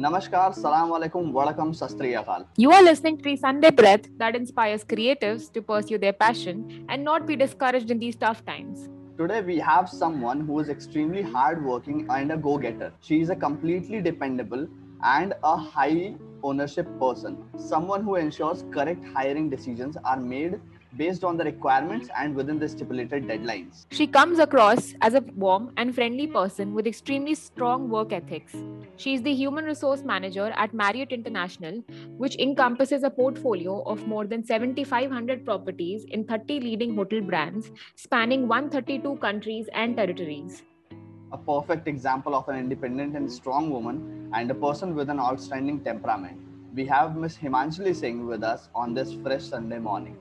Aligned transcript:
Namaskar, 0.00 0.54
Salam 0.54 0.90
Alaikum, 0.90 1.30
Walakam, 1.30 1.76
Sat 1.76 1.90
Sri 1.90 2.14
Akal. 2.14 2.46
You 2.56 2.70
are 2.72 2.82
listening 2.82 3.18
to 3.18 3.22
the 3.22 3.36
Sunday 3.36 3.70
Breath 3.70 4.06
that 4.16 4.34
inspires 4.34 4.82
creatives 4.82 5.52
to 5.52 5.60
pursue 5.60 5.98
their 5.98 6.14
passion 6.14 6.86
and 6.88 7.04
not 7.04 7.26
be 7.26 7.36
discouraged 7.36 7.90
in 7.90 7.98
these 7.98 8.16
tough 8.16 8.42
times. 8.46 8.88
Today 9.18 9.42
we 9.42 9.58
have 9.58 9.90
someone 9.90 10.40
who 10.40 10.58
is 10.60 10.70
extremely 10.70 11.20
hardworking 11.20 12.06
and 12.08 12.32
a 12.32 12.38
go-getter. 12.38 12.94
She 13.02 13.20
is 13.20 13.28
a 13.28 13.36
completely 13.36 14.00
dependable 14.00 14.66
and 15.04 15.34
a 15.44 15.56
high 15.58 16.14
ownership 16.42 16.88
person. 16.98 17.36
Someone 17.58 18.02
who 18.02 18.14
ensures 18.14 18.64
correct 18.72 19.04
hiring 19.14 19.50
decisions 19.50 19.98
are 20.02 20.16
made 20.16 20.58
based 20.96 21.24
on 21.24 21.36
the 21.36 21.44
requirements 21.44 22.08
and 22.16 22.34
within 22.34 22.58
the 22.58 22.68
stipulated 22.68 23.24
deadlines. 23.24 23.86
She 23.90 24.06
comes 24.06 24.38
across 24.38 24.94
as 25.00 25.14
a 25.14 25.20
warm 25.36 25.72
and 25.76 25.94
friendly 25.94 26.26
person 26.26 26.74
with 26.74 26.86
extremely 26.86 27.34
strong 27.34 27.88
work 27.88 28.12
ethics. 28.12 28.54
She 28.96 29.14
is 29.14 29.22
the 29.22 29.34
human 29.34 29.64
resource 29.64 30.02
manager 30.02 30.52
at 30.56 30.74
Marriott 30.74 31.12
International, 31.12 31.82
which 32.16 32.36
encompasses 32.38 33.02
a 33.02 33.10
portfolio 33.10 33.82
of 33.82 34.06
more 34.06 34.26
than 34.26 34.44
7,500 34.44 35.44
properties 35.44 36.04
in 36.04 36.24
30 36.24 36.60
leading 36.60 36.96
hotel 36.96 37.20
brands 37.20 37.70
spanning 37.96 38.48
132 38.48 39.16
countries 39.16 39.68
and 39.72 39.96
territories. 39.96 40.62
A 41.32 41.38
perfect 41.38 41.86
example 41.86 42.34
of 42.34 42.48
an 42.48 42.56
independent 42.56 43.16
and 43.16 43.30
strong 43.30 43.70
woman 43.70 44.30
and 44.34 44.50
a 44.50 44.54
person 44.54 44.96
with 44.96 45.08
an 45.10 45.20
outstanding 45.20 45.80
temperament. 45.80 46.40
We 46.74 46.86
have 46.86 47.16
Miss 47.16 47.36
Himanjali 47.36 47.94
Singh 47.94 48.26
with 48.26 48.42
us 48.42 48.68
on 48.74 48.94
this 48.94 49.12
fresh 49.12 49.44
Sunday 49.44 49.78
morning. 49.78 50.16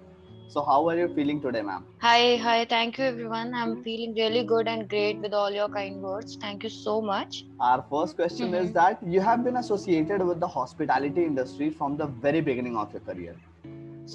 So, 0.49 0.63
how 0.63 0.89
are 0.89 0.97
you 0.97 1.07
feeling 1.13 1.39
today, 1.41 1.61
ma'am? 1.61 1.85
Hi, 2.01 2.37
hi. 2.37 2.65
Thank 2.65 2.97
you, 2.97 3.05
everyone. 3.05 3.53
I'm 3.53 3.83
feeling 3.83 4.15
really 4.15 4.43
good 4.43 4.67
and 4.67 4.89
great 4.89 5.19
with 5.21 5.33
all 5.33 5.51
your 5.51 5.69
kind 5.69 6.01
words. 6.01 6.37
Thank 6.41 6.63
you 6.63 6.69
so 6.69 6.95
much. 7.09 7.37
Our 7.71 7.83
first 7.91 8.15
question 8.21 8.55
is 8.61 8.69
Mhm. 8.69 8.73
that 8.79 9.03
you 9.15 9.21
have 9.27 9.43
been 9.49 9.59
associated 9.61 10.25
with 10.31 10.39
the 10.45 10.49
hospitality 10.55 11.25
industry 11.31 11.69
from 11.81 11.97
the 12.01 12.07
very 12.25 12.41
beginning 12.49 12.79
of 12.85 12.97
your 12.97 13.03
career. 13.11 13.35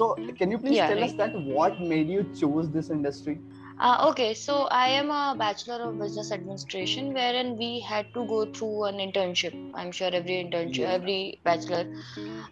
So, 0.01 0.09
can 0.43 0.57
you 0.57 0.59
please 0.65 0.79
Yeah, 0.81 0.89
tell 0.93 1.05
us 1.09 1.15
that 1.23 1.39
what 1.61 1.81
made 1.95 2.13
you 2.17 2.25
choose 2.43 2.73
this 2.79 2.91
industry? 2.99 3.37
Uh, 3.79 4.07
okay, 4.09 4.35
so 4.35 4.69
I 4.71 4.89
am 4.89 5.11
a 5.11 5.35
Bachelor 5.37 5.83
of 5.89 5.99
Business 5.99 6.31
Administration, 6.31 7.13
wherein 7.13 7.57
we 7.57 7.81
had 7.81 8.07
to 8.15 8.25
go 8.27 8.47
through 8.47 8.85
an 8.85 8.97
internship. 8.97 9.55
I'm 9.75 9.91
sure 9.91 10.11
every 10.13 10.45
internship, 10.45 10.87
every 10.87 11.41
bachelor 11.43 11.85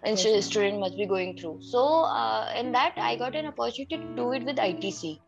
and 0.03 0.19
student 0.19 0.81
must 0.81 0.97
be 0.97 1.06
going 1.06 1.37
through. 1.39 1.59
So, 1.62 1.84
uh, 2.05 2.53
in 2.56 2.73
that, 2.73 2.95
I 2.97 3.17
got 3.17 3.37
an 3.37 3.47
opportunity 3.47 3.97
to 3.97 4.17
do 4.17 4.33
it 4.33 4.45
with 4.45 4.56
ITC. 4.56 5.20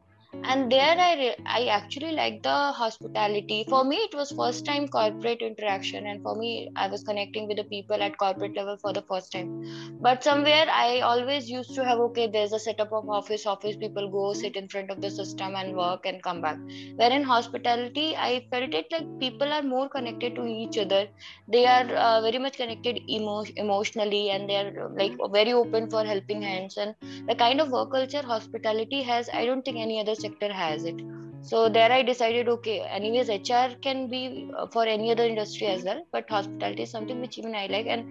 And 0.42 0.70
there, 0.72 0.98
I 0.98 1.14
re- 1.16 1.36
I 1.46 1.66
actually 1.66 2.12
like 2.12 2.42
the 2.42 2.72
hospitality. 2.72 3.66
For 3.68 3.84
me, 3.84 3.96
it 3.96 4.14
was 4.14 4.32
first 4.32 4.64
time 4.64 4.88
corporate 4.88 5.42
interaction, 5.42 6.06
and 6.06 6.20
for 6.22 6.34
me, 6.34 6.68
I 6.77 6.86
was 6.88 7.02
connecting 7.02 7.46
with 7.46 7.56
the 7.58 7.64
people 7.64 8.02
at 8.02 8.16
corporate 8.18 8.56
level 8.56 8.77
for 8.80 8.92
the 8.94 9.02
first 9.02 9.32
time. 9.32 9.52
But 10.00 10.22
somewhere, 10.24 10.66
I 10.70 11.00
always 11.00 11.48
used 11.50 11.74
to 11.74 11.84
have 11.84 11.98
okay, 12.08 12.27
there's 12.27 12.52
a 12.52 12.58
setup 12.58 12.92
of 12.92 13.08
office. 13.08 13.44
Office 13.46 13.77
people 13.77 14.10
go 14.10 14.32
sit 14.34 14.56
in 14.56 14.68
front 14.68 14.90
of 14.90 15.00
the 15.02 15.10
system 15.10 15.55
and 15.56 15.77
work 15.77 16.06
and 16.06 16.22
come 16.22 16.40
back. 16.40 16.58
Where 16.96 17.10
in 17.12 17.22
hospitality, 17.22 18.14
I 18.16 18.46
felt 18.50 18.74
it 18.74 18.86
like 18.92 19.08
people 19.20 19.52
are 19.52 19.62
more 19.62 19.88
connected 19.88 20.34
to 20.36 20.44
each 20.46 20.77
other. 20.78 21.08
They 21.46 21.64
are 21.66 21.86
uh, 21.94 22.20
very 22.20 22.38
much 22.38 22.56
connected 22.58 23.00
emo- 23.08 23.44
emotionally, 23.56 24.30
and 24.30 24.48
they 24.48 24.56
are 24.56 24.86
uh, 24.86 24.88
like 24.96 25.14
very 25.32 25.52
open 25.52 25.88
for 25.88 26.05
helping 26.05 26.42
hands. 26.42 26.77
And 26.77 26.94
the 27.28 27.34
kind 27.34 27.60
of 27.60 27.70
work 27.70 27.90
culture 27.92 28.22
hospitality 28.22 29.02
has, 29.02 29.28
I 29.32 29.46
don't 29.46 29.62
think 29.62 29.78
any 29.78 30.00
other 30.00 30.14
sector 30.25 30.53
has 30.53 30.84
it. 30.84 31.03
So 31.42 31.69
there 31.69 31.92
I 31.92 32.03
decided, 32.03 32.48
okay, 32.48 32.80
anyways, 32.98 33.28
HR 33.28 33.77
can 33.83 34.08
be 34.08 34.22
uh, 34.58 34.67
for 34.72 34.84
any 34.86 35.11
other 35.12 35.25
industry 35.25 35.67
as 35.67 35.84
well, 35.84 36.03
but 36.12 36.30
hospitality 36.30 36.83
is 36.84 36.91
something 36.91 37.20
which 37.20 37.39
even 37.39 37.55
I 37.55 37.67
like, 37.67 37.86
and 37.86 38.05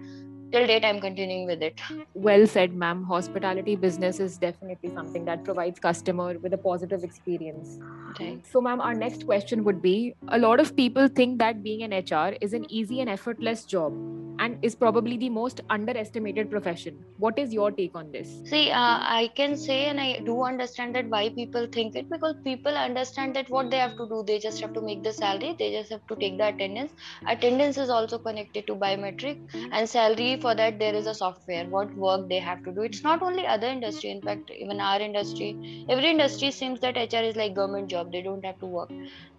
till 0.54 0.66
date 0.68 0.84
I'm 0.84 1.00
continuing 1.00 1.46
with 1.46 1.62
it. 1.62 1.80
Well 2.14 2.46
said, 2.46 2.74
ma'am. 2.74 3.02
Hospitality 3.04 3.74
business 3.74 4.20
is 4.20 4.38
definitely 4.38 4.90
something 4.94 5.24
that 5.24 5.44
provides 5.44 5.80
customer 5.80 6.38
with 6.38 6.52
a 6.52 6.58
positive 6.58 7.02
experience. 7.02 7.78
Thanks. 8.16 8.52
So, 8.52 8.60
ma'am, 8.60 8.80
our 8.80 8.94
next 8.94 9.26
question 9.26 9.64
would 9.64 9.82
be 9.82 10.14
a 10.28 10.38
lot 10.38 10.60
of 10.60 10.76
people 10.76 11.08
think 11.08 11.38
that 11.40 11.62
being 11.62 11.82
an 11.82 11.92
HR 11.92 12.36
is 12.40 12.52
an 12.52 12.66
easy 12.68 13.00
and 13.00 13.10
effortless 13.10 13.64
job 13.64 13.92
and 14.38 14.58
is 14.62 14.74
probably 14.74 15.16
the 15.16 15.28
most 15.28 15.60
underestimated 15.70 16.50
profession. 16.50 17.04
What 17.18 17.38
is 17.38 17.52
your 17.52 17.70
take 17.70 17.94
on 17.94 18.10
this? 18.12 18.28
See, 18.44 18.70
uh, 18.70 18.98
I 19.20 19.30
can 19.34 19.56
say, 19.56 19.86
and 19.86 20.00
I 20.00 20.20
do 20.20 20.42
understand 20.42 20.94
that 20.94 21.08
why 21.08 21.30
people 21.30 21.66
think 21.72 21.96
it 21.96 22.08
because 22.10 22.36
people 22.44 22.76
understand 22.76 23.36
that 23.36 23.50
what 23.50 23.70
they 23.70 23.78
have 23.78 23.96
to 23.96 24.08
do, 24.08 24.22
they 24.26 24.38
just 24.38 24.60
have 24.60 24.72
to 24.74 24.80
make 24.80 25.02
the 25.02 25.12
salary, 25.12 25.54
they 25.58 25.72
just 25.72 25.90
have 25.90 26.06
to 26.08 26.16
take 26.16 26.38
the 26.38 26.48
attendance. 26.48 26.92
Attendance 27.26 27.78
is 27.78 27.90
also 27.90 28.18
connected 28.18 28.66
to 28.66 28.74
biometric, 28.74 29.38
and 29.72 29.88
salary 29.88 30.36
for 30.44 30.54
that 30.60 30.78
there 30.78 30.94
is 30.94 31.06
a 31.06 31.14
software. 31.14 31.66
What 31.76 31.96
work 31.96 32.28
they 32.30 32.40
have 32.50 32.62
to 32.64 32.74
do. 32.78 32.82
It's 32.82 33.04
not 33.04 33.22
only 33.22 33.46
other 33.46 33.68
industry. 33.68 34.10
In 34.10 34.22
fact, 34.22 34.50
even 34.64 34.80
our 34.80 35.00
industry, 35.00 35.58
every 35.88 36.10
industry 36.10 36.52
seems 36.52 36.80
that 36.80 36.96
HR 36.98 37.24
is 37.32 37.36
like 37.36 37.54
government 37.62 37.90
job. 37.96 38.12
They 38.12 38.22
don't 38.22 38.44
have 38.52 38.58
to 38.60 38.66
work. 38.78 38.90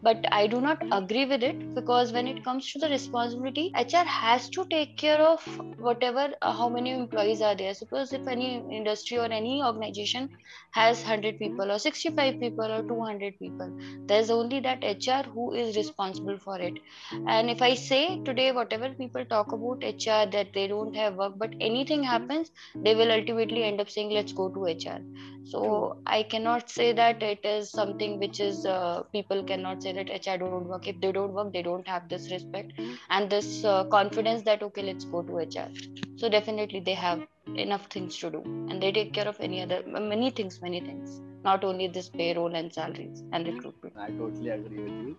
But 0.02 0.24
I 0.32 0.48
do 0.48 0.62
not 0.62 0.84
agree 0.92 1.26
with 1.26 1.44
it 1.44 1.64
because 1.76 2.14
when 2.14 2.28
it 2.28 2.44
comes 2.44 2.72
to 2.72 2.80
the 2.80 2.90
responsibility, 2.90 3.72
HR 3.76 4.06
has 4.06 4.50
to 4.52 4.66
take 4.72 4.98
care 4.98 5.22
of 5.22 5.42
whatever 5.78 6.34
uh, 6.42 6.54
how 6.54 6.70
many 6.70 6.92
employees 6.92 7.42
are 7.42 7.56
there 7.56 7.74
suppose 7.74 8.14
if 8.14 8.26
any 8.28 8.64
industry 8.72 9.18
or 9.18 9.26
any 9.26 9.62
organization 9.62 10.30
has 10.72 11.04
100 11.04 11.38
people 11.40 11.72
or 11.72 11.80
65 11.80 12.40
people 12.40 12.72
or 12.72 12.84
200 12.84 13.38
people 13.40 13.74
there's 14.08 14.30
only 14.30 14.62
that 14.62 14.84
hr 14.84 15.24
who 15.34 15.54
is 15.54 15.76
responsible 15.76 16.38
for 16.40 16.60
it 16.62 16.80
and 17.28 17.50
if 17.52 17.62
i 17.62 17.74
say 17.74 18.20
today 18.26 18.52
whatever 18.52 18.90
people 18.96 19.26
talk 19.26 19.52
about 19.52 19.84
hr 19.84 20.26
that 20.36 20.54
they 20.54 20.68
don't 20.68 20.94
have 20.95 21.16
work 21.16 21.33
but 21.38 21.56
anything 21.59 22.03
happens 22.03 22.51
they 22.83 22.95
will 22.95 23.11
ultimately 23.11 23.63
end 23.63 23.81
up 23.81 23.89
saying 23.89 24.11
let's 24.11 24.33
go 24.33 24.50
to 24.50 24.66
hr 24.73 25.00
so 25.44 25.61
i 26.06 26.22
cannot 26.23 26.69
say 26.69 26.91
that 26.94 27.22
it 27.23 27.45
is 27.45 27.72
something 27.73 28.19
which 28.19 28.39
is 28.39 28.66
uh, 28.66 29.03
people 29.13 29.44
cannot 29.44 29.81
say 29.83 29.94
that 29.94 30.09
hr 30.19 30.38
don't 30.39 30.61
work. 30.61 30.79
If 30.81 30.94
they 30.95 31.06
don't 31.07 31.28
work 31.28 31.45
they 31.47 31.56
don't 31.61 31.81
have 31.81 32.03
this 32.03 32.25
respect 32.25 32.72
and 33.09 33.29
this 33.29 33.63
uh, 33.63 33.83
confidence 33.85 34.44
that 34.44 34.63
okay 34.63 34.83
let's 34.83 35.06
go 35.06 35.22
to 35.23 35.33
hr 35.45 35.69
so 36.16 36.29
definitely 36.29 36.79
they 36.79 36.94
have 36.95 37.22
enough 37.56 37.85
things 37.88 38.17
to 38.17 38.29
do 38.31 38.45
and 38.67 38.81
they 38.81 38.91
take 38.91 39.13
care 39.13 39.27
of 39.27 39.39
any 39.39 39.62
other 39.62 39.81
many 39.88 40.31
things 40.31 40.62
many 40.62 40.81
things. 40.81 41.22
Not 41.44 41.63
only 41.63 41.88
this 41.88 42.09
payroll 42.09 42.56
and 42.56 42.73
salaries 42.73 43.23
and 43.31 43.45
recruitment. 43.47 43.95
I 43.97 44.09
totally 44.12 44.50
agree 44.50 44.79
with 44.83 45.00
you. 45.01 45.16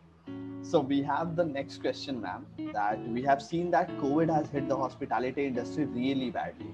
So 0.62 0.80
we 0.80 1.02
have 1.02 1.36
the 1.36 1.44
next 1.44 1.80
question, 1.80 2.20
ma'am. 2.20 2.46
That 2.72 2.98
we 3.08 3.22
have 3.22 3.40
seen 3.40 3.70
that 3.70 3.88
COVID 3.98 4.34
has 4.34 4.48
hit 4.48 4.68
the 4.68 4.76
hospitality 4.76 5.46
industry 5.46 5.84
really 5.84 6.30
badly. 6.30 6.72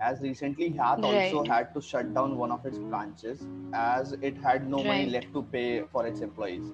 As 0.00 0.20
recently, 0.20 0.68
Hyatt 0.70 1.02
also 1.02 1.44
had 1.44 1.72
to 1.72 1.80
shut 1.80 2.12
down 2.12 2.36
one 2.36 2.50
of 2.50 2.66
its 2.66 2.78
branches 2.78 3.46
as 3.72 4.12
it 4.20 4.36
had 4.36 4.68
no 4.68 4.84
money 4.84 5.06
left 5.06 5.32
to 5.32 5.42
pay 5.42 5.84
for 5.90 6.06
its 6.06 6.20
employees. 6.20 6.72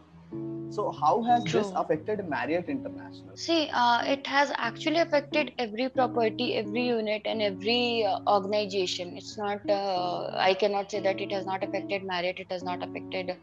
So 0.73 0.91
how 0.91 1.23
has 1.23 1.45
this 1.45 1.71
affected 1.77 2.29
Marriott 2.29 2.69
International? 2.69 3.37
See, 3.37 3.69
uh, 3.73 4.03
it 4.07 4.27
has 4.27 4.53
actually 4.57 5.01
affected 5.01 5.53
every 5.59 5.89
property, 5.91 6.55
every 6.55 6.87
unit, 6.87 7.23
and 7.27 7.43
every 7.43 8.07
uh, 8.07 8.21
organization. 8.27 9.17
It's 9.17 9.37
not, 9.37 9.69
uh, 9.69 10.31
I 10.35 10.55
cannot 10.55 10.91
say 10.91 11.01
that 11.01 11.21
it 11.21 11.31
has 11.33 11.45
not 11.45 11.63
affected 11.63 12.05
Marriott, 12.05 12.41
it 12.41 12.51
has 12.51 12.63
not 12.63 12.83
affected 12.83 13.37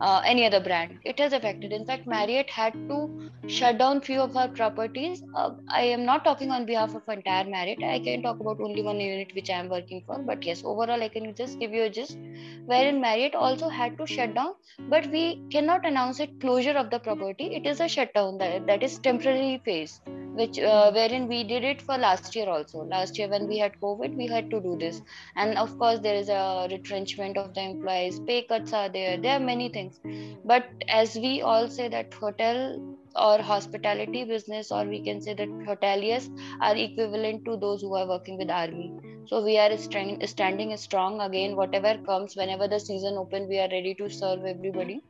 uh, 0.00 0.22
any 0.26 0.44
other 0.44 0.60
brand. 0.60 0.98
It 1.04 1.18
has 1.18 1.32
affected. 1.32 1.72
In 1.72 1.86
fact, 1.86 2.06
Marriott 2.06 2.50
had 2.50 2.74
to 2.90 3.30
shut 3.46 3.78
down 3.78 4.02
few 4.02 4.20
of 4.20 4.36
our 4.36 4.48
properties. 4.48 5.22
Uh, 5.34 5.52
I 5.68 5.82
am 5.82 6.04
not 6.04 6.24
talking 6.24 6.50
on 6.50 6.66
behalf 6.66 6.94
of 6.94 7.08
entire 7.08 7.44
Marriott. 7.44 7.82
I 7.82 7.98
can 8.00 8.22
talk 8.22 8.40
about 8.40 8.60
only 8.60 8.82
one 8.82 9.00
unit 9.00 9.34
which 9.34 9.48
I 9.48 9.54
am 9.54 9.70
working 9.70 10.02
for. 10.06 10.18
But 10.18 10.44
yes, 10.44 10.62
overall, 10.64 11.02
I 11.02 11.08
can 11.08 11.34
just 11.34 11.58
give 11.58 11.72
you 11.72 11.84
a 11.84 11.90
gist 11.90 12.18
wherein 12.66 13.00
Marriott 13.00 13.34
also 13.34 13.68
had 13.68 13.96
to 13.98 14.06
shut 14.06 14.34
down 14.34 14.54
but 14.88 15.06
we 15.10 15.40
cannot 15.50 15.86
announce 15.86 16.20
it 16.20 16.40
closure 16.40 16.73
of 16.76 16.90
the 16.90 16.98
property 16.98 17.54
it 17.54 17.66
is 17.66 17.80
a 17.80 17.88
shutdown 17.88 18.38
that, 18.38 18.66
that 18.66 18.82
is 18.82 18.98
temporary 18.98 19.60
phase 19.64 20.00
which 20.34 20.58
uh, 20.58 20.90
wherein 20.92 21.28
we 21.28 21.44
did 21.44 21.64
it 21.64 21.80
for 21.80 21.96
last 21.96 22.34
year 22.34 22.48
also. 22.48 22.82
Last 22.84 23.18
year 23.18 23.28
when 23.28 23.46
we 23.46 23.58
had 23.58 23.78
covid 23.80 24.16
we 24.16 24.26
had 24.26 24.50
to 24.50 24.60
do 24.60 24.76
this. 24.78 25.00
And 25.36 25.56
of 25.56 25.78
course 25.78 26.00
there 26.00 26.16
is 26.16 26.28
a 26.28 26.66
retrenchment 26.70 27.36
of 27.36 27.54
the 27.54 27.62
employees 27.62 28.20
pay 28.20 28.42
cuts 28.42 28.72
are 28.72 28.88
there 28.88 29.16
there 29.16 29.36
are 29.36 29.44
many 29.52 29.68
things. 29.68 30.00
But 30.44 30.66
as 30.88 31.14
we 31.14 31.42
all 31.42 31.68
say 31.68 31.88
that 31.88 32.12
hotel 32.12 32.80
or 33.16 33.38
hospitality 33.38 34.24
business 34.24 34.72
or 34.72 34.84
we 34.84 35.00
can 35.00 35.20
say 35.20 35.34
that 35.34 35.48
hoteliers 35.70 36.28
are 36.60 36.76
equivalent 36.76 37.44
to 37.44 37.56
those 37.56 37.80
who 37.80 37.94
are 37.94 38.08
working 38.08 38.36
with 38.36 38.50
army 38.50 38.92
so 39.26 39.42
we 39.44 39.56
are 39.56 39.76
strang- 39.76 40.26
standing 40.26 40.76
strong 40.76 41.20
again 41.20 41.54
whatever 41.54 41.96
comes 42.06 42.34
whenever 42.34 42.66
the 42.66 42.80
season 42.80 43.16
open 43.16 43.48
we 43.48 43.60
are 43.60 43.68
ready 43.70 43.94
to 43.94 44.10
serve 44.10 44.44
everybody 44.44 45.00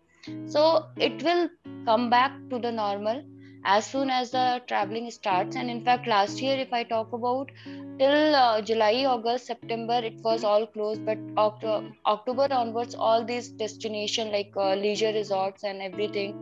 so 0.46 0.86
it 0.96 1.22
will 1.22 1.48
come 1.84 2.10
back 2.10 2.32
to 2.50 2.58
the 2.58 2.72
normal 2.72 3.22
as 3.64 3.86
soon 3.86 4.10
as 4.10 4.30
the 4.30 4.60
traveling 4.68 5.10
starts 5.10 5.56
and 5.56 5.70
in 5.70 5.80
fact 5.82 6.06
last 6.06 6.40
year 6.42 6.56
if 6.58 6.72
i 6.72 6.82
talk 6.84 7.12
about 7.12 7.50
till 7.98 8.34
uh, 8.34 8.60
july 8.62 9.04
august 9.04 9.46
september 9.46 9.98
it 10.10 10.14
was 10.24 10.44
all 10.44 10.66
closed 10.66 11.04
but 11.04 11.18
October, 12.06 12.48
onwards 12.52 12.94
all 12.94 13.24
these 13.24 13.48
destination 13.50 14.30
like 14.32 14.50
uh, 14.56 14.74
leisure 14.74 15.12
resorts 15.12 15.64
and 15.64 15.82
everything 15.82 16.34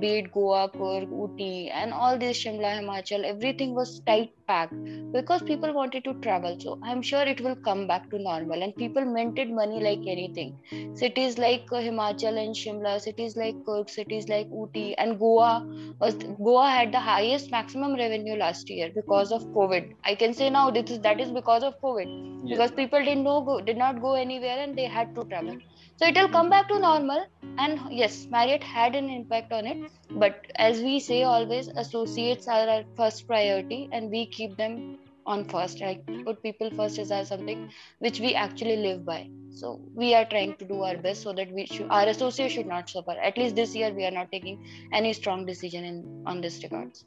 be 0.00 0.08
it 0.18 0.32
goa 0.32 0.70
Coorg, 0.70 1.08
Ooty, 1.10 1.70
and 1.70 1.92
all 1.92 2.18
this 2.18 2.42
shimla 2.44 2.70
himachal 2.78 3.24
everything 3.24 3.74
was 3.74 4.00
tight 4.06 4.30
packed 4.46 4.74
because 5.12 5.42
people 5.42 5.72
wanted 5.74 6.04
to 6.04 6.14
travel. 6.22 6.56
So 6.60 6.78
i'm 6.82 7.02
sure 7.02 7.22
it 7.22 7.40
will 7.40 7.56
come 7.56 7.86
back 7.86 8.08
to 8.10 8.18
normal 8.18 8.62
and 8.62 8.76
people 8.76 9.04
minted 9.04 9.50
money 9.50 9.80
like 9.80 10.00
anything. 10.06 10.54
Cities 10.94 11.38
like 11.38 11.66
uh, 11.72 11.80
himachal 11.88 12.38
and 12.44 12.54
shimla 12.54 13.00
cities 13.00 13.36
like 13.36 13.56
Coorg, 13.66 13.90
cities 13.90 14.28
like 14.28 14.48
Ooty, 14.50 14.94
and 14.98 15.18
goa 15.18 15.64
was 16.00 16.16
goa 16.44 16.67
had 16.70 16.92
the 16.92 17.00
highest 17.00 17.50
maximum 17.50 17.94
revenue 17.94 18.36
last 18.36 18.70
year 18.70 18.90
because 18.94 19.32
of 19.32 19.44
COVID. 19.48 19.94
I 20.04 20.14
can 20.14 20.34
say 20.34 20.50
now 20.50 20.70
this 20.70 20.90
is 20.90 21.00
that 21.00 21.20
is 21.20 21.30
because 21.30 21.62
of 21.62 21.80
COVID 21.80 22.06
yes. 22.44 22.56
because 22.56 22.70
people 22.72 22.98
didn't 22.98 23.24
know 23.24 23.40
go, 23.40 23.60
did 23.60 23.76
not 23.76 24.00
go 24.00 24.14
anywhere 24.14 24.58
and 24.58 24.76
they 24.76 24.84
had 24.84 25.14
to 25.14 25.24
travel. 25.24 25.58
So 25.96 26.06
it 26.06 26.14
will 26.14 26.28
come 26.28 26.48
back 26.48 26.68
to 26.68 26.78
normal. 26.78 27.26
And 27.58 27.80
yes, 27.90 28.26
Marriott 28.30 28.62
had 28.62 28.94
an 28.94 29.10
impact 29.10 29.52
on 29.52 29.66
it. 29.66 29.90
But 30.10 30.46
as 30.54 30.80
we 30.80 31.00
say 31.00 31.24
always, 31.24 31.68
associates 31.68 32.46
are 32.46 32.68
our 32.68 32.84
first 32.96 33.26
priority 33.26 33.88
and 33.92 34.10
we 34.10 34.26
keep 34.26 34.56
them 34.56 34.98
on 35.34 35.44
first. 35.44 35.80
Like 35.80 36.04
put 36.24 36.42
people 36.42 36.70
first 36.78 36.98
is 36.98 37.12
something 37.28 37.68
which 37.98 38.20
we 38.20 38.34
actually 38.34 38.76
live 38.76 39.04
by. 39.04 39.28
So 39.50 39.80
we 39.94 40.14
are 40.14 40.24
trying 40.24 40.56
to 40.56 40.64
do 40.64 40.82
our 40.82 40.96
best 40.96 41.22
so 41.22 41.32
that 41.34 41.52
we 41.52 41.66
should, 41.66 41.86
our 41.90 42.06
associate 42.06 42.52
should 42.52 42.66
not 42.66 42.88
suffer. 42.88 43.16
At 43.30 43.36
least 43.36 43.56
this 43.56 43.74
year 43.74 43.92
we 43.92 44.06
are 44.06 44.10
not 44.10 44.32
taking 44.32 44.64
any 44.92 45.12
strong 45.12 45.46
decision 45.46 45.84
in 45.84 46.24
on 46.26 46.40
this 46.40 46.62
regards. 46.62 47.04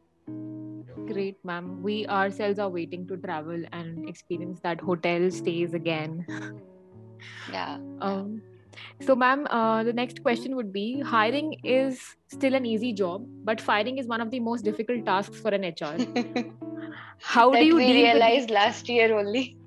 Great 1.12 1.44
ma'am. 1.44 1.82
We 1.82 2.06
ourselves 2.08 2.60
are 2.60 2.70
waiting 2.70 3.08
to 3.08 3.18
travel 3.18 3.64
and 3.72 4.08
experience 4.08 4.60
that 4.62 4.80
hotel 4.80 5.30
stays 5.32 5.74
again. 5.74 6.26
Yeah. 7.52 7.78
Um 8.02 8.42
so 9.06 9.16
ma'am 9.16 9.46
uh, 9.50 9.84
the 9.84 9.94
next 9.94 10.22
question 10.24 10.56
would 10.56 10.72
be 10.74 10.86
hiring 11.02 11.54
is 11.64 12.02
still 12.36 12.56
an 12.60 12.66
easy 12.66 12.94
job 12.94 13.26
but 13.50 13.60
firing 13.70 13.98
is 14.04 14.08
one 14.08 14.22
of 14.26 14.32
the 14.32 14.40
most 14.40 14.64
difficult 14.64 15.06
tasks 15.06 15.42
for 15.46 15.54
an 15.58 15.66
hr 15.72 16.62
how 17.20 17.52
that 17.52 17.60
do 17.60 17.66
you 17.66 17.76
we 17.76 17.94
realized 17.94 18.50
with... 18.50 18.56
last 18.56 18.90
year 18.90 19.18
only 19.18 19.58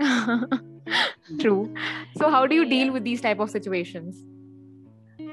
True. 1.40 1.72
So 2.16 2.30
how 2.30 2.46
do 2.46 2.54
you 2.54 2.68
deal 2.68 2.92
with 2.92 3.04
these 3.04 3.20
type 3.20 3.38
of 3.38 3.50
situations? 3.50 4.24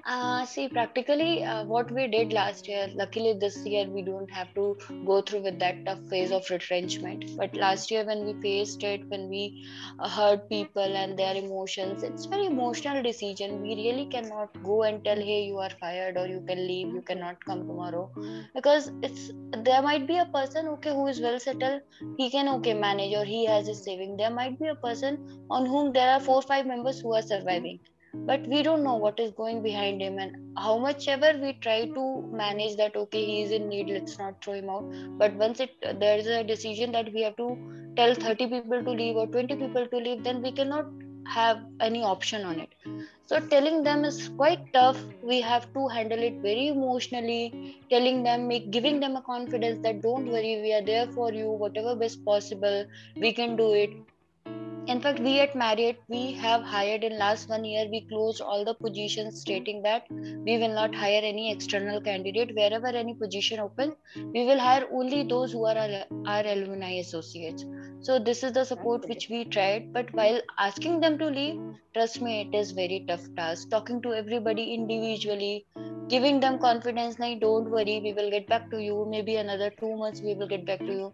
Uh, 0.10 0.46
see, 0.46 0.70
practically, 0.70 1.44
uh, 1.44 1.66
what 1.66 1.92
we 1.92 2.08
did 2.08 2.32
last 2.32 2.66
year, 2.68 2.88
luckily 2.96 3.34
this 3.34 3.58
year 3.66 3.86
we 3.90 4.02
don't 4.02 4.32
have 4.32 4.54
to 4.56 4.78
go 5.06 5.22
through 5.22 5.42
with 5.42 5.60
that 5.60 5.86
tough 5.86 6.00
phase 6.10 6.32
of 6.32 6.50
retrenchment. 6.50 7.26
But 7.36 7.54
last 7.56 7.92
year, 7.92 8.06
when 8.06 8.26
we 8.26 8.34
faced 8.42 8.84
it, 8.84 9.04
when 9.10 9.28
we 9.28 9.62
uh, 10.00 10.38
people 10.50 10.96
and 11.02 11.20
their 11.20 11.36
emotions, 11.36 12.04
it's 12.04 12.26
very 12.26 12.46
emotional 12.46 13.04
decision. 13.04 13.62
We 13.62 13.76
really 13.76 14.08
cannot 14.10 14.64
go 14.64 14.84
and 14.84 15.04
tell, 15.04 15.18
hey, 15.18 15.44
you 15.44 15.58
are 15.58 15.72
fired 15.82 16.18
or 16.18 16.26
you 16.26 16.42
can 16.48 16.66
leave, 16.66 16.88
you 16.88 17.02
cannot 17.02 17.44
come 17.44 17.68
tomorrow, 17.68 18.10
because 18.56 18.90
it's 19.04 19.30
there 19.66 19.82
might 19.82 20.08
be 20.08 20.18
a 20.20 20.26
person 20.28 20.70
okay 20.70 20.92
who 20.94 21.08
is 21.08 21.20
well 21.20 21.38
settled, 21.38 21.82
he 22.18 22.32
can 22.32 22.48
okay 22.56 22.74
manage 22.74 23.14
or 23.14 23.26
he 23.26 23.46
has 23.46 23.68
his 23.68 23.84
saving. 23.84 24.16
There 24.16 24.32
might 24.32 24.58
be 24.58 24.68
a 24.70 24.76
person 24.76 25.46
on 25.50 25.66
whom 25.66 25.92
there 25.92 26.10
are 26.12 26.22
four 26.22 26.42
five 26.42 26.66
members 26.66 27.02
who 27.02 27.14
are 27.14 27.22
surviving 27.22 27.80
but 28.14 28.48
we 28.48 28.64
don't 28.64 28.84
know 28.84 28.96
what 28.96 29.20
is 29.20 29.32
going 29.32 29.62
behind 29.62 30.02
him 30.02 30.18
and 30.20 30.36
how 30.58 30.78
much 30.78 31.08
ever 31.08 31.38
we 31.42 31.54
try 31.54 31.86
to 31.86 32.04
manage 32.32 32.76
that 32.78 32.96
okay 32.96 33.24
he 33.26 33.42
is 33.42 33.52
in 33.52 33.68
need 33.70 33.90
let's 33.90 34.18
not 34.18 34.44
throw 34.44 34.54
him 34.54 34.70
out. 34.70 34.86
But 35.18 35.34
once 35.34 35.60
it 35.60 35.72
there 36.00 36.18
is 36.18 36.28
a 36.28 36.44
decision 36.44 36.92
that 36.94 37.12
we 37.14 37.22
have 37.22 37.36
to 37.38 37.58
tell 37.96 38.14
30 38.14 38.48
people 38.48 38.84
to 38.84 38.92
leave 38.92 39.16
or 39.16 39.28
20 39.28 39.56
people 39.56 39.88
to 39.88 39.98
leave 39.98 40.24
then 40.24 40.42
we 40.42 40.52
cannot 40.52 40.86
have 41.28 41.60
any 41.82 42.04
option 42.04 42.46
on 42.46 42.60
it. 42.60 42.70
So 43.26 43.40
telling 43.40 43.84
them 43.84 44.06
is 44.06 44.30
quite 44.30 44.72
tough. 44.74 44.98
We 45.22 45.42
have 45.42 45.72
to 45.74 45.88
handle 45.90 46.20
it 46.20 46.36
very 46.42 46.70
emotionally. 46.70 47.82
Telling 47.90 48.24
them 48.24 48.48
make 48.48 48.72
giving 48.72 49.00
them 49.02 49.18
a 49.18 49.22
confidence 49.22 49.84
that 49.84 50.02
don't 50.02 50.28
worry 50.28 50.62
we 50.62 50.74
are 50.74 50.82
there 50.82 51.08
for 51.08 51.34
you 51.34 51.50
whatever 51.52 51.96
best 51.96 52.24
possible 52.24 52.86
we 53.16 53.34
can 53.34 53.58
do 53.58 53.74
it 53.74 53.90
in 54.92 55.02
fact 55.04 55.20
we 55.24 55.32
at 55.44 55.54
marriott 55.62 55.98
we 56.14 56.20
have 56.42 56.62
hired 56.74 57.04
in 57.08 57.18
last 57.22 57.50
one 57.54 57.66
year 57.70 57.86
we 57.94 58.00
closed 58.12 58.40
all 58.42 58.64
the 58.68 58.74
positions 58.84 59.42
stating 59.42 59.82
that 59.82 60.06
we 60.46 60.58
will 60.62 60.74
not 60.78 60.96
hire 60.96 61.20
any 61.22 61.52
external 61.52 62.00
candidate. 62.00 62.56
Wherever 62.56 62.88
any 62.88 63.14
position 63.14 63.60
open 63.60 63.92
we 64.34 64.46
will 64.46 64.58
hire 64.58 64.88
only 64.94 65.24
those 65.24 65.52
who 65.52 65.66
are 65.66 65.78
our, 65.78 66.06
our 66.26 66.46
alumni 66.46 66.94
associates. 67.00 67.66
So 68.00 68.18
this 68.18 68.44
is 68.44 68.54
the 68.54 68.64
support 68.64 69.10
which 69.10 69.28
we 69.30 69.44
tried 69.44 69.92
but 69.92 70.14
while 70.14 70.40
asking 70.58 71.02
them 71.02 71.18
to 71.20 71.26
leave 71.26 71.60
trust 71.94 72.22
me 72.22 72.42
it 72.48 72.58
is 72.58 72.72
very 72.72 73.04
tough 73.10 73.28
task. 73.36 73.70
Talking 73.70 74.02
to 74.04 74.14
everybody 74.14 74.74
individually 74.74 75.66
giving 76.08 76.40
them 76.40 76.60
confidence 76.60 77.20
like 77.20 77.42
don't 77.42 77.70
worry 77.70 78.00
we 78.02 78.14
will 78.14 78.32
get 78.32 78.48
back 78.48 78.72
to 78.72 78.82
you. 78.82 79.06
Maybe 79.10 79.36
another 79.36 79.70
two 79.70 79.98
months 79.98 80.22
we 80.22 80.34
will 80.34 80.48
get 80.48 80.66
back 80.66 80.80
to 80.80 80.94
you 81.02 81.14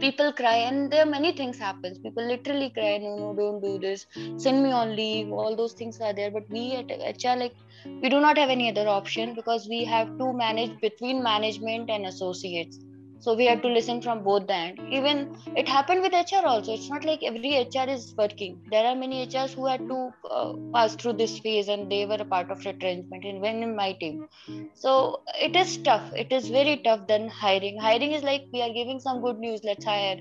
people 0.00 0.32
cry 0.32 0.56
and 0.68 0.90
there 0.90 1.02
are 1.02 1.10
many 1.10 1.32
things 1.32 1.58
happens. 1.58 1.98
People 1.98 2.26
literally 2.26 2.70
cry 2.70 2.98
no 2.98 3.16
no 3.16 3.34
don't 3.34 3.60
do 3.60 3.78
this. 3.78 4.06
Send 4.36 4.62
me 4.62 4.72
on 4.72 4.94
leave. 4.96 5.30
All 5.32 5.56
those 5.56 5.74
things 5.74 6.00
are 6.00 6.12
there. 6.12 6.30
But 6.30 6.48
we 6.50 6.64
at 6.76 7.24
hr 7.24 7.36
like 7.44 7.56
we 8.02 8.08
do 8.08 8.20
not 8.20 8.38
have 8.38 8.50
any 8.50 8.68
other 8.70 8.88
option 8.88 9.34
because 9.34 9.68
we 9.68 9.84
have 9.84 10.16
to 10.18 10.32
manage 10.32 10.78
between 10.80 11.22
management 11.22 11.90
and 11.90 12.06
associates 12.06 12.78
so 13.18 13.34
we 13.34 13.46
have 13.46 13.62
to 13.62 13.68
listen 13.68 14.00
from 14.02 14.22
both 14.22 14.46
the 14.46 14.54
end. 14.54 14.78
Even 14.90 15.28
it 15.56 15.68
happened 15.68 16.02
with 16.02 16.12
hr 16.12 16.46
also. 16.46 16.72
It's 16.74 16.90
not 16.90 17.04
like 17.04 17.22
every 17.22 17.52
hr 17.58 17.88
is 17.88 18.14
working. 18.16 18.60
There 18.70 18.86
are 18.86 18.94
many 18.94 19.26
hrs 19.26 19.54
who 19.54 19.66
had 19.66 19.82
to 19.88 20.10
uh, 20.30 20.52
pass 20.74 20.94
through 20.96 21.14
this 21.14 21.38
phase 21.38 21.68
and 21.68 21.90
they 21.90 22.06
were 22.06 22.18
a 22.20 22.24
part 22.24 22.50
of 22.50 22.64
retrenchment 22.64 23.24
and 23.24 23.40
when 23.40 23.62
in 23.62 23.74
my 23.76 23.92
team. 23.94 24.28
So 24.74 25.22
it 25.40 25.56
is 25.56 25.78
tough. 25.78 26.12
It 26.14 26.32
is 26.32 26.48
very 26.48 26.76
tough 26.84 27.06
than 27.08 27.28
hiring. 27.28 27.78
Hiring 27.80 28.12
is 28.12 28.22
like 28.22 28.44
we 28.52 28.62
are 28.62 28.72
giving 28.72 29.00
some 29.00 29.22
good 29.22 29.38
news 29.38 29.60
let's 29.64 29.84
hire. 29.84 30.18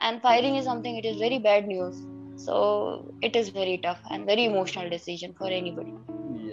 And 0.00 0.22
firing 0.22 0.56
is 0.56 0.64
something 0.64 0.96
it 0.96 1.04
is 1.04 1.18
very 1.18 1.38
bad 1.38 1.66
news. 1.66 2.06
So 2.36 3.12
it 3.22 3.36
is 3.36 3.50
very 3.50 3.78
tough 3.78 4.00
and 4.10 4.26
very 4.26 4.44
emotional 4.44 4.88
decision 4.88 5.34
for 5.38 5.48
anybody 5.48 5.94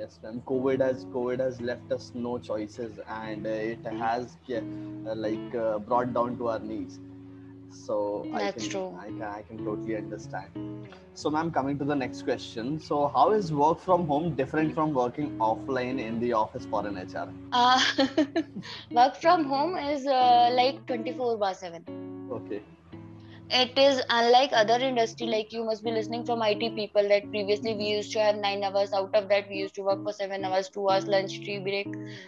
yes 0.05 0.19
and 0.29 0.45
covid 0.51 0.85
has 0.85 1.05
covid 1.15 1.43
has 1.45 1.59
left 1.69 1.91
us 1.97 2.11
no 2.27 2.37
choices 2.47 2.99
and 3.17 3.47
uh, 3.47 3.57
it 3.73 3.85
has 4.03 4.37
uh, 4.55 5.15
like 5.25 5.55
uh, 5.65 5.79
brought 5.89 6.13
down 6.17 6.37
to 6.41 6.49
our 6.53 6.59
knees 6.59 6.99
so 7.77 8.25
That's 8.31 8.43
I 8.43 8.59
can, 8.59 8.69
true. 8.69 8.97
I 8.99 9.07
can 9.07 9.21
I 9.21 9.41
can 9.41 9.57
totally 9.65 9.95
understand. 9.97 10.87
So, 11.13 11.29
ma'am, 11.29 11.51
coming 11.51 11.77
to 11.79 11.85
the 11.85 11.95
next 11.95 12.23
question. 12.23 12.79
So, 12.79 13.07
how 13.15 13.31
is 13.31 13.51
work 13.51 13.79
from 13.79 14.05
home 14.07 14.33
different 14.35 14.73
from 14.73 14.93
working 14.93 15.31
offline 15.39 15.99
in 15.99 16.19
the 16.21 16.31
office 16.33 16.65
for 16.71 16.85
an 16.87 16.95
HR? 16.95 17.27
Uh, 17.51 17.81
work 18.91 19.15
from 19.15 19.43
home 19.45 19.77
is 19.77 20.07
uh, 20.07 20.49
like 20.53 20.85
24 20.87 21.37
by 21.37 21.51
7. 21.53 21.85
Okay 22.39 22.61
it 23.49 23.77
is 23.77 24.01
unlike 24.09 24.51
other 24.53 24.79
industry 24.79 25.27
like 25.27 25.53
you 25.53 25.63
must 25.63 25.83
be 25.83 25.91
listening 25.91 26.25
from 26.25 26.41
it 26.41 26.59
people 26.75 27.07
that 27.07 27.29
previously 27.29 27.75
we 27.75 27.85
used 27.85 28.11
to 28.13 28.19
have 28.19 28.35
nine 28.37 28.63
hours. 28.63 28.91
Out 28.93 29.15
of 29.15 29.29
that 29.29 29.47
we 29.49 29.57
used 29.57 29.75
to 29.75 29.83
work 29.83 30.03
for 30.03 30.13
seven 30.13 30.43
hours 30.45 30.69
two 30.69 30.89
hours 30.89 31.07
lunch 31.07 31.41
tea 31.41 31.59
break 31.59 31.87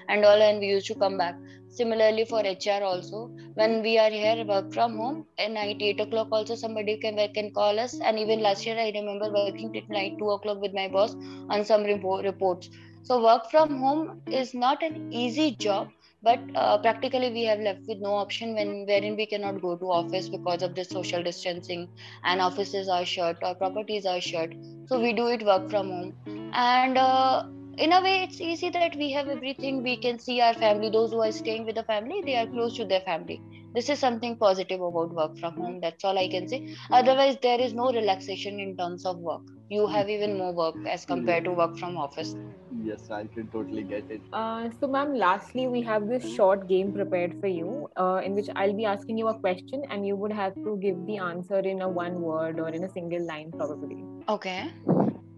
and 0.09 0.24
all 0.25 0.41
and 0.41 0.59
we 0.59 0.67
used 0.67 0.88
to 0.88 0.95
come 0.95 1.17
back. 1.17 1.36
Similarly 1.69 2.25
for 2.25 2.41
hr 2.41 2.83
also 2.83 3.31
when 3.55 3.81
we 3.81 3.97
are 3.97 4.09
here 4.12 4.45
work 4.45 4.71
from 4.74 4.97
home 4.97 5.25
at 5.39 5.51
night 5.51 5.77
8 5.81 6.00
o'clock 6.01 6.27
also 6.31 6.55
somebody 6.55 6.97
can 6.97 7.17
can 7.33 7.51
call 7.51 7.79
us. 7.79 8.00
And 8.00 8.19
even 8.19 8.41
last 8.41 8.65
year 8.65 8.77
i 8.77 8.91
remember 8.93 9.31
working 9.31 9.71
till 9.74 9.88
night 9.89 10.13
2 10.19 10.29
o'clock 10.29 10.62
with 10.62 10.74
my 10.74 10.88
boss 10.88 11.15
on 11.50 11.65
some 11.65 11.83
report, 11.83 12.25
reports. 12.25 12.69
So 13.03 13.24
work 13.24 13.50
from 13.50 13.77
home 13.79 14.21
is 14.27 14.53
not 14.53 14.83
an 14.83 15.00
easy 15.09 15.55
job 15.55 15.89
but 16.27 16.39
uh, 16.55 16.77
practically 16.77 17.29
we 17.31 17.43
have 17.43 17.60
left 17.60 17.84
with 17.88 18.00
no 18.05 18.13
option 18.22 18.53
when 18.55 18.72
wherein 18.88 19.15
we 19.19 19.25
cannot 19.34 19.62
go 19.65 19.75
to 19.81 19.91
office 19.98 20.29
because 20.38 20.63
of 20.67 20.74
the 20.79 20.84
social 20.84 21.24
distancing 21.27 21.88
and 22.24 22.41
offices 22.48 22.89
are 22.96 23.05
shut 23.12 23.46
or 23.50 23.53
properties 23.62 24.05
are 24.13 24.19
shut. 24.29 24.55
So 24.89 25.00
we 25.00 25.13
do 25.13 25.27
it 25.27 25.46
work 25.51 25.69
from 25.69 25.89
home. 25.96 26.51
And 26.53 26.98
uh, 26.98 27.43
in 27.77 27.93
a 27.93 28.01
way 28.07 28.15
it's 28.24 28.41
easy 28.41 28.69
that 28.77 28.96
we 29.03 29.12
have 29.12 29.29
everything 29.38 29.84
we 29.84 29.98
can 30.07 30.19
see 30.19 30.39
our 30.41 30.53
family. 30.65 30.89
Those 30.89 31.12
who 31.12 31.22
are 31.27 31.31
staying 31.31 31.65
with 31.65 31.75
the 31.75 31.88
family 31.91 32.22
they 32.25 32.38
are 32.43 32.48
close 32.48 32.75
to 32.77 32.86
their 32.86 33.05
family. 33.12 33.41
This 33.75 33.89
is 33.89 34.00
something 34.00 34.38
positive 34.38 34.81
about 34.81 35.13
work 35.22 35.38
from 35.38 35.55
home. 35.63 35.79
That's 35.81 36.03
all 36.03 36.17
i 36.25 36.27
can 36.27 36.50
say. 36.55 36.62
Otherwise 37.01 37.38
there 37.41 37.62
is 37.69 37.74
no 37.84 37.91
relaxation 38.01 38.60
in 38.67 38.75
terms 38.75 39.05
of 39.05 39.19
work 39.31 39.56
you 39.69 39.88
have 39.88 40.09
even 40.09 40.38
more 40.38 40.53
work 40.53 40.75
as 40.86 41.05
compared 41.05 41.43
to 41.45 41.51
work 41.51 41.77
from 41.77 41.97
office. 41.97 42.36
Yes 42.83 43.09
i 43.12 43.25
can 43.36 43.47
totally 43.47 43.83
get 43.83 44.09
it. 44.09 44.21
Uh, 44.33 44.69
so 44.79 44.88
ma'am 44.88 45.13
lastly 45.15 45.67
we 45.67 45.81
have 45.81 46.07
this 46.07 46.27
short 46.36 46.67
game 46.67 46.91
prepared 46.91 47.36
for 47.41 47.47
you 47.47 47.89
uh, 47.97 48.21
in 48.24 48.36
which 48.36 48.50
i'll 48.55 48.75
be 48.79 48.86
asking 48.86 49.17
you 49.17 49.27
a 49.27 49.38
question 49.45 49.86
and 49.89 50.05
you 50.05 50.15
would 50.15 50.31
have 50.31 50.55
to 50.65 50.77
give 50.81 50.97
the 51.07 51.17
answer 51.17 51.59
in 51.59 51.81
a 51.81 51.89
one 51.89 52.21
word 52.21 52.59
or 52.59 52.69
in 52.69 52.83
a 52.83 52.89
single 52.89 53.25
line 53.25 53.51
probably. 53.57 54.03
Okay. 54.29 54.69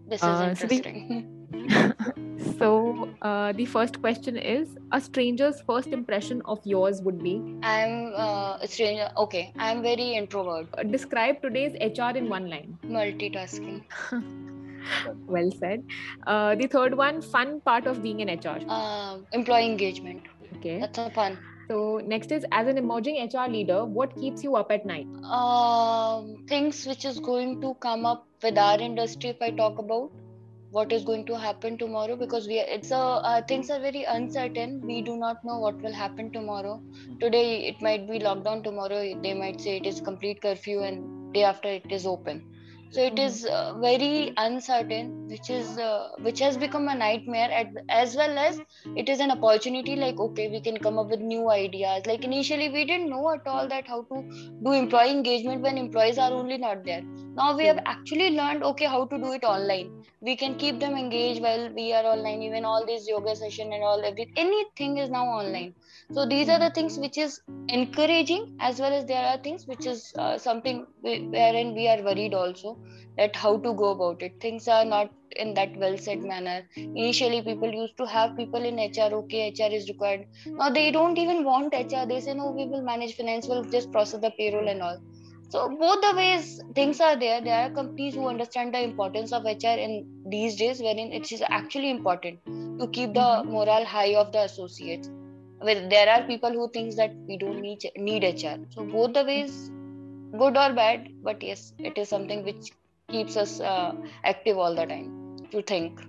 This 0.08 0.22
is 0.22 0.28
uh, 0.28 0.48
interesting 0.50 1.24
so 1.60 1.68
the, 1.68 2.29
so 2.58 3.08
uh, 3.22 3.52
the 3.52 3.64
first 3.66 4.00
question 4.00 4.36
is 4.36 4.76
a 4.92 5.00
stranger's 5.00 5.60
first 5.62 5.88
impression 5.88 6.42
of 6.44 6.60
yours 6.64 7.00
would 7.02 7.22
be 7.22 7.34
I'm 7.62 8.12
uh, 8.16 8.58
a 8.60 8.66
stranger. 8.68 9.08
Okay, 9.16 9.52
I'm 9.58 9.82
very 9.82 10.12
introvert, 10.14 10.68
uh, 10.78 10.82
describe 10.82 11.42
today's 11.42 11.74
hr 11.98 12.16
in 12.16 12.28
one 12.28 12.48
line 12.48 12.78
multitasking. 12.84 13.82
well 15.26 15.50
said 15.58 15.82
uh, 16.26 16.54
the 16.54 16.66
third 16.66 16.96
one 16.96 17.20
fun 17.20 17.60
part 17.60 17.86
of 17.86 18.02
being 18.02 18.22
an 18.22 18.28
hr 18.38 18.58
Um 18.80 19.26
employee 19.32 19.66
engagement. 19.66 20.22
okay 20.56 20.80
That's 20.80 20.98
a 20.98 21.10
fun. 21.10 21.38
so 21.68 22.00
next 22.12 22.32
is 22.32 22.44
as 22.52 22.66
an 22.66 22.78
emerging 22.78 23.18
hr 23.34 23.46
leader 23.50 23.84
what 23.84 24.16
keeps 24.16 24.42
you 24.42 24.56
up 24.62 24.72
at 24.76 24.86
night 24.86 25.06
Um, 25.40 26.32
things 26.48 26.86
which 26.86 27.04
is 27.04 27.20
going 27.20 27.60
to 27.60 27.74
come 27.86 28.06
up 28.06 28.26
with 28.42 28.58
our 28.58 28.78
industry. 28.80 29.30
If 29.30 29.42
I 29.42 29.50
talk 29.50 29.78
about 29.78 30.10
what 30.70 30.92
is 30.92 31.04
going 31.04 31.24
to 31.26 31.38
happen 31.38 31.76
tomorrow, 31.78 32.16
because 32.16 32.46
we 32.46 32.60
are, 32.60 32.66
it's 32.68 32.90
a 32.90 32.96
uh, 32.96 33.42
things 33.48 33.70
are 33.70 33.80
very 33.80 34.04
uncertain. 34.04 34.80
We 34.84 35.02
do 35.02 35.16
not 35.16 35.44
know 35.44 35.58
what 35.58 35.82
will 35.82 35.92
happen 35.92 36.30
tomorrow. 36.32 36.80
Today 37.20 37.66
it 37.68 37.82
might 37.82 38.08
be 38.08 38.18
lockdown. 38.18 38.62
Tomorrow 38.64 39.02
they 39.22 39.34
might 39.34 39.60
say 39.60 39.76
it 39.78 39.86
is 39.86 40.00
complete 40.00 40.40
curfew, 40.42 40.80
and 40.82 41.34
day 41.34 41.44
after 41.44 41.68
it 41.68 41.90
is 41.90 42.06
open. 42.06 42.42
So 42.90 43.00
it 43.02 43.18
is 43.18 43.44
uh, 43.44 43.74
very 43.78 44.32
uncertain, 44.36 45.28
which 45.28 45.48
is 45.48 45.78
uh, 45.78 46.08
which 46.22 46.40
has 46.40 46.56
become 46.56 46.88
a 46.88 46.94
nightmare. 46.94 47.50
At, 47.50 47.68
as 47.88 48.16
well 48.16 48.36
as 48.38 48.60
it 48.96 49.08
is 49.08 49.20
an 49.20 49.30
opportunity. 49.30 49.96
Like 49.96 50.18
okay, 50.18 50.48
we 50.48 50.60
can 50.60 50.76
come 50.78 50.98
up 50.98 51.08
with 51.08 51.20
new 51.20 51.50
ideas. 51.50 52.06
Like 52.06 52.24
initially 52.24 52.68
we 52.68 52.84
didn't 52.84 53.10
know 53.10 53.32
at 53.32 53.46
all 53.46 53.68
that 53.68 53.86
how 53.86 54.02
to 54.12 54.22
do 54.64 54.72
employee 54.72 55.10
engagement 55.10 55.62
when 55.62 55.78
employees 55.78 56.18
are 56.18 56.32
only 56.32 56.58
not 56.58 56.84
there. 56.84 57.02
Now 57.36 57.56
we 57.56 57.66
have 57.66 57.78
actually 57.86 58.30
learned 58.30 58.64
okay 58.64 58.86
how 58.86 59.04
to 59.06 59.18
do 59.18 59.32
it 59.32 59.44
online. 59.44 59.90
We 60.20 60.36
can 60.36 60.56
keep 60.56 60.80
them 60.80 60.96
engaged 60.96 61.40
while 61.42 61.72
we 61.72 61.92
are 61.92 62.04
online. 62.04 62.42
Even 62.42 62.64
all 62.64 62.84
these 62.86 63.06
yoga 63.08 63.36
session 63.36 63.72
and 63.72 63.84
all 63.84 64.04
every 64.04 64.26
anything 64.36 64.98
is 64.98 65.10
now 65.10 65.26
online. 65.26 65.74
So 66.12 66.26
these 66.26 66.48
are 66.48 66.58
the 66.58 66.70
things 66.70 66.98
which 66.98 67.18
is 67.18 67.40
encouraging 67.68 68.46
as 68.60 68.80
well 68.80 68.92
as 68.92 69.04
there 69.06 69.24
are 69.24 69.38
things 69.38 69.66
which 69.66 69.86
is 69.86 70.12
uh, 70.18 70.38
something 70.38 70.86
wherein 71.02 71.74
we 71.74 71.88
are 71.88 72.02
worried 72.02 72.34
also 72.34 72.78
that 73.16 73.36
how 73.36 73.56
to 73.58 73.72
go 73.74 73.90
about 73.90 74.22
it. 74.22 74.40
Things 74.40 74.68
are 74.68 74.84
not 74.84 75.10
in 75.36 75.54
that 75.54 75.76
well 75.76 75.96
said 75.96 76.22
manner. 76.22 76.62
Initially 76.76 77.42
people 77.42 77.72
used 77.72 77.96
to 77.98 78.06
have 78.06 78.36
people 78.36 78.64
in 78.64 78.76
HR. 78.76 79.14
Okay, 79.14 79.50
HR 79.50 79.72
is 79.72 79.88
required. 79.88 80.26
Now 80.46 80.70
they 80.70 80.90
don't 80.90 81.18
even 81.18 81.44
want 81.44 81.74
HR. 81.74 82.06
They 82.06 82.20
say 82.20 82.34
no, 82.34 82.50
we 82.50 82.66
will 82.66 82.82
manage 82.82 83.16
finance. 83.16 83.46
We'll 83.46 83.64
just 83.64 83.92
process 83.92 84.20
the 84.20 84.30
payroll 84.38 84.68
and 84.68 84.82
all. 84.82 85.00
So 85.50 85.68
both 85.68 86.00
the 86.00 86.16
ways 86.16 86.62
things 86.74 87.00
are 87.00 87.16
there. 87.16 87.40
There 87.40 87.60
are 87.62 87.70
companies 87.70 88.14
who 88.14 88.28
understand 88.28 88.72
the 88.72 88.82
importance 88.82 89.32
of 89.32 89.44
HR 89.44 89.78
in 89.86 90.06
these 90.26 90.56
days, 90.56 90.80
wherein 90.80 91.12
it 91.12 91.32
is 91.32 91.42
actually 91.48 91.90
important 91.90 92.44
to 92.46 92.86
keep 92.92 93.14
the 93.14 93.20
mm-hmm. 93.20 93.50
morale 93.50 93.84
high 93.84 94.14
of 94.14 94.30
the 94.30 94.42
associates. 94.42 95.10
Well, 95.60 95.88
there 95.88 96.08
are 96.08 96.22
people 96.22 96.52
who 96.52 96.70
thinks 96.70 96.94
that 96.96 97.14
we 97.26 97.36
don't 97.36 97.60
need 97.60 97.84
need 97.96 98.22
HR. 98.22 98.60
So 98.70 98.84
both 98.84 99.12
the 99.12 99.24
ways, 99.24 99.72
good 100.32 100.56
or 100.56 100.72
bad, 100.72 101.08
but 101.22 101.42
yes, 101.42 101.72
it 101.78 101.98
is 101.98 102.08
something 102.08 102.44
which 102.44 102.70
keeps 103.10 103.36
us 103.36 103.60
uh, 103.60 103.92
active 104.24 104.58
all 104.58 104.74
the 104.74 104.86
time 104.86 105.12
to 105.52 105.62
think. 105.62 106.00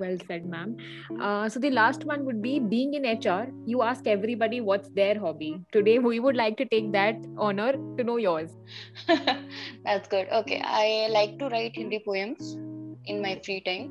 well 0.00 0.16
said 0.26 0.44
ma'am 0.46 0.76
uh, 1.20 1.48
so 1.48 1.58
the 1.58 1.70
last 1.70 2.04
one 2.04 2.24
would 2.24 2.40
be 2.42 2.52
being 2.60 2.94
in 2.94 3.04
hr 3.24 3.46
you 3.66 3.82
ask 3.82 4.06
everybody 4.06 4.60
what's 4.60 4.88
their 4.90 5.18
hobby 5.18 5.50
today 5.72 5.98
we 5.98 6.20
would 6.20 6.36
like 6.36 6.56
to 6.56 6.64
take 6.74 6.92
that 6.92 7.16
honor 7.36 7.72
to 7.98 8.04
know 8.04 8.16
yours 8.16 8.52
That's 9.84 10.08
good. 10.08 10.28
Okay, 10.30 10.60
I 10.64 11.08
like 11.10 11.38
to 11.38 11.48
write 11.48 11.76
Hindi 11.76 12.00
poems 12.04 12.56
in 13.06 13.20
my 13.22 13.40
free 13.44 13.60
time. 13.60 13.90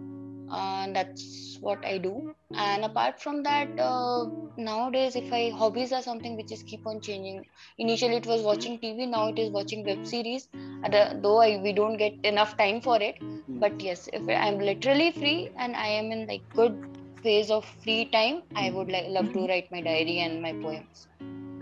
Uh, 0.52 0.88
that's 0.94 1.58
what 1.62 1.84
I 1.86 1.98
do. 1.98 2.34
And 2.56 2.84
apart 2.86 3.22
from 3.22 3.44
that, 3.44 3.70
uh, 3.80 4.26
nowadays, 4.58 5.16
if 5.16 5.32
I 5.32 5.50
hobbies 5.52 5.92
are 5.92 6.02
something 6.02 6.36
which 6.38 6.52
is 6.52 6.64
keep 6.64 6.82
on 6.86 7.02
changing. 7.02 7.44
Initially, 7.78 8.16
it 8.16 8.26
was 8.26 8.42
watching 8.42 8.80
TV. 8.80 9.06
Now 9.06 9.28
it 9.30 9.40
is 9.40 9.52
watching 9.52 9.86
web 9.86 10.06
series. 10.06 10.48
And, 10.84 10.96
uh, 10.96 11.14
though 11.22 11.40
I, 11.42 11.60
we 11.62 11.74
don't 11.74 11.98
get 11.98 12.14
enough 12.24 12.58
time 12.58 12.82
for 12.82 13.02
it, 13.02 13.16
but 13.48 13.82
yes, 13.82 14.10
if 14.14 14.28
I'm 14.30 14.60
literally 14.60 15.12
free 15.12 15.50
and 15.58 15.76
I 15.76 15.88
am 15.88 16.12
in 16.12 16.28
like 16.28 16.42
good 16.56 16.78
phase 17.22 17.52
of 17.52 17.66
free 17.84 18.06
time, 18.06 18.44
I 18.56 18.72
would 18.72 18.90
like 18.90 19.06
love 19.10 19.32
to 19.34 19.48
write 19.48 19.72
my 19.72 19.82
diary 19.82 20.20
and 20.20 20.42
my 20.42 20.54
poems. 20.54 21.08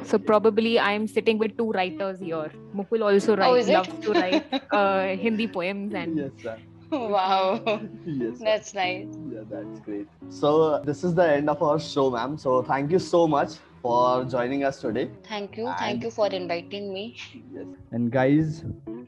so 0.09 0.17
probably 0.17 0.79
i'm 0.79 1.07
sitting 1.07 1.37
with 1.37 1.55
two 1.57 1.71
writers 1.77 2.19
here 2.19 2.49
mukul 2.79 3.03
also 3.09 3.35
Oh, 3.39 3.39
writes 3.41 3.63
is 3.63 3.69
it? 3.69 3.73
loves 3.73 3.95
to 4.05 4.13
write 4.13 4.43
uh, 4.71 5.07
hindi 5.25 5.47
poems 5.47 5.93
and 5.93 6.17
Yes, 6.17 6.31
sir. 6.43 6.57
Wow, 6.91 7.59
Yes. 8.05 8.37
sir. 8.39 8.45
that's 8.45 8.73
nice. 8.73 9.07
Yeah, 9.31 9.43
that's 9.49 9.79
great. 9.81 10.07
So 10.29 10.61
uh, 10.63 10.79
this 10.83 11.03
is 11.03 11.15
the 11.15 11.27
end 11.29 11.49
of 11.49 11.61
our 11.61 11.79
show, 11.79 12.09
ma'am. 12.11 12.37
So 12.37 12.61
thank 12.63 12.91
you 12.91 12.99
so 12.99 13.27
much 13.27 13.55
for 13.81 14.25
joining 14.25 14.63
us 14.63 14.79
today. 14.81 15.09
Thank 15.23 15.57
you. 15.57 15.67
And- 15.67 15.77
Thank 15.79 16.03
you 16.03 16.11
for 16.11 16.27
inviting 16.41 16.91
me. 16.93 17.05
Yes. 17.53 17.67
And 17.93 18.09
guys 18.13 18.61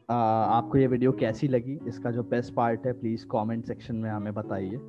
आपको 0.10 0.78
ये 0.78 0.88
video 0.88 1.12
कैसी 1.20 1.48
लगी 1.48 1.78
इसका 1.88 2.12
जो 2.12 2.24
best 2.34 2.54
part 2.54 2.86
है 2.86 2.94
please 3.00 3.26
comment 3.32 3.66
section 3.66 3.96
में 3.96 4.10
हमें 4.10 4.34
बताइए 4.34 4.80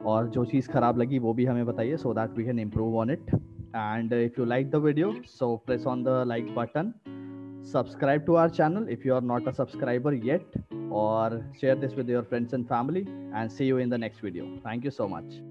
और 0.00 0.28
जो 0.36 0.44
चीज़ 0.44 0.68
ख़राब 0.70 0.98
लगी 0.98 1.18
वो 1.18 1.32
भी 1.34 1.44
हमें 1.44 1.64
बताइए 1.66 1.96
so 1.96 2.12
that 2.14 2.36
we 2.38 2.44
can 2.44 2.58
improve 2.58 2.96
on 2.98 3.10
it 3.10 3.30
and 3.34 4.12
if 4.12 4.40
you 4.40 4.44
like 4.46 4.70
the 4.70 4.76
video 4.88 5.14
so 5.38 5.54
press 5.66 5.86
on 5.86 6.02
the 6.04 6.22
like 6.26 6.54
button 6.54 6.92
subscribe 7.62 8.24
to 8.26 8.36
our 8.36 8.48
channel 8.48 8.86
if 8.88 9.04
you 9.04 9.14
are 9.14 9.20
not 9.20 9.46
a 9.46 9.52
subscriber 9.52 10.14
yet 10.14 10.42
or 10.90 11.44
share 11.60 11.74
this 11.74 11.94
with 11.94 12.08
your 12.08 12.22
friends 12.22 12.52
and 12.52 12.68
family 12.68 13.06
and 13.34 13.50
see 13.50 13.64
you 13.64 13.78
in 13.78 13.88
the 13.88 13.98
next 13.98 14.20
video. 14.20 14.58
Thank 14.64 14.84
you 14.84 14.90
so 14.90 15.08
much 15.08 15.48